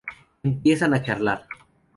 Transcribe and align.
Empiezan 0.49 0.95
a 0.95 1.03
charlar. 1.03 1.45